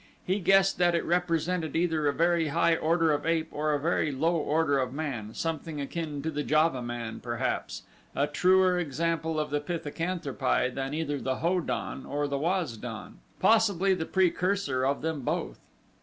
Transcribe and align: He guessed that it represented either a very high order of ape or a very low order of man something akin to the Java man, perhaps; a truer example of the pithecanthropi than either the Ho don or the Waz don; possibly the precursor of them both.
He 0.25 0.39
guessed 0.39 0.79
that 0.79 0.95
it 0.95 1.05
represented 1.05 1.75
either 1.75 2.07
a 2.07 2.11
very 2.11 2.47
high 2.47 2.75
order 2.75 3.11
of 3.11 3.23
ape 3.23 3.49
or 3.51 3.71
a 3.71 3.79
very 3.79 4.11
low 4.11 4.35
order 4.35 4.79
of 4.79 4.91
man 4.95 5.35
something 5.35 5.79
akin 5.79 6.23
to 6.23 6.31
the 6.31 6.41
Java 6.41 6.81
man, 6.81 7.19
perhaps; 7.19 7.83
a 8.15 8.25
truer 8.25 8.79
example 8.79 9.39
of 9.39 9.51
the 9.51 9.61
pithecanthropi 9.61 10.73
than 10.73 10.95
either 10.95 11.19
the 11.21 11.35
Ho 11.35 11.59
don 11.59 12.03
or 12.07 12.27
the 12.27 12.39
Waz 12.39 12.77
don; 12.77 13.19
possibly 13.39 13.93
the 13.93 14.07
precursor 14.07 14.87
of 14.87 15.03
them 15.03 15.21
both. 15.21 15.59